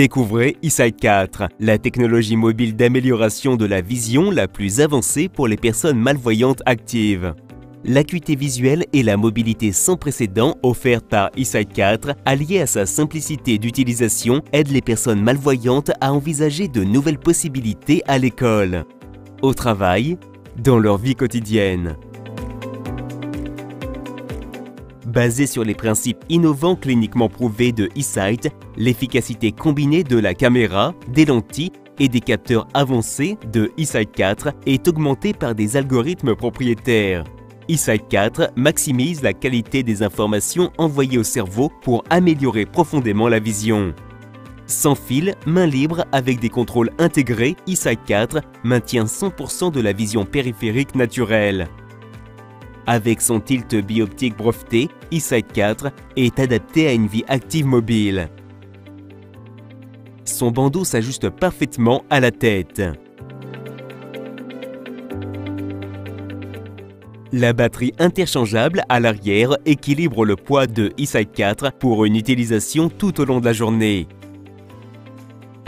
[0.00, 5.58] Découvrez eSight 4, la technologie mobile d'amélioration de la vision la plus avancée pour les
[5.58, 7.34] personnes malvoyantes actives.
[7.84, 13.58] L'acuité visuelle et la mobilité sans précédent offerte par eSight 4, alliée à sa simplicité
[13.58, 18.86] d'utilisation, aident les personnes malvoyantes à envisager de nouvelles possibilités à l'école,
[19.42, 20.16] au travail,
[20.56, 21.98] dans leur vie quotidienne.
[25.10, 31.24] Basé sur les principes innovants cliniquement prouvés de eSight, l'efficacité combinée de la caméra, des
[31.24, 37.24] lentilles et des capteurs avancés de eSight 4 est augmentée par des algorithmes propriétaires.
[37.68, 43.92] eSight 4 maximise la qualité des informations envoyées au cerveau pour améliorer profondément la vision.
[44.68, 50.24] Sans fil, main libre avec des contrôles intégrés, eSight 4 maintient 100% de la vision
[50.24, 51.66] périphérique naturelle.
[52.92, 58.28] Avec son tilt bioptique breveté, eSight 4 est adapté à une vie active mobile.
[60.24, 62.82] Son bandeau s'ajuste parfaitement à la tête.
[67.30, 73.20] La batterie interchangeable à l'arrière équilibre le poids de eSight 4 pour une utilisation tout
[73.20, 74.08] au long de la journée.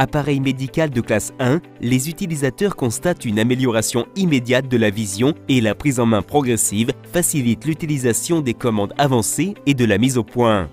[0.00, 5.60] Appareil médical de classe 1, les utilisateurs constatent une amélioration immédiate de la vision et
[5.60, 10.24] la prise en main progressive facilite l'utilisation des commandes avancées et de la mise au
[10.24, 10.70] point.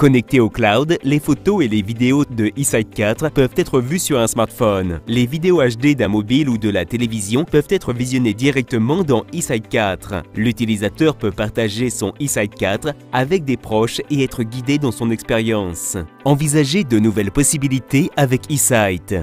[0.00, 4.18] Connectés au cloud, les photos et les vidéos de eSight 4 peuvent être vues sur
[4.18, 5.00] un smartphone.
[5.06, 9.68] Les vidéos HD d'un mobile ou de la télévision peuvent être visionnées directement dans eSight
[9.68, 10.22] 4.
[10.34, 15.98] L'utilisateur peut partager son eSight 4 avec des proches et être guidé dans son expérience.
[16.24, 19.14] Envisagez de nouvelles possibilités avec eSight.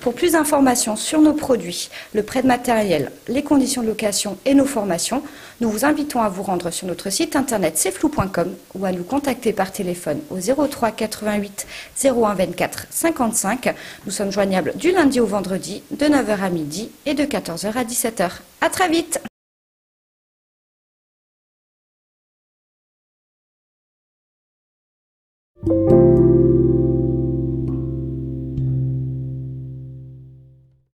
[0.00, 4.54] Pour plus d'informations sur nos produits, le prêt de matériel, les conditions de location et
[4.54, 5.22] nos formations,
[5.60, 9.52] nous vous invitons à vous rendre sur notre site internet cflou.com ou à nous contacter
[9.52, 11.66] par téléphone au 03 88
[12.04, 13.74] 01 24 55.
[14.04, 17.84] Nous sommes joignables du lundi au vendredi de 9h à midi et de 14h à
[17.84, 18.30] 17h.
[18.60, 19.20] À très vite